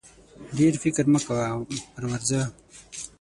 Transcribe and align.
ډېر 0.57 0.73
فکر 0.83 1.05
مه 1.13 1.19
کوه 1.27 1.47
پر 1.93 2.03
ورځه! 2.09 2.41